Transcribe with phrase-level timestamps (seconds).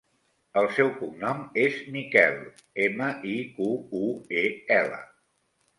[0.61, 2.41] El seu cognom és Miquel:
[2.87, 3.73] ema, i, cu,
[4.05, 4.07] u,
[4.45, 4.49] e,
[4.83, 5.05] ela.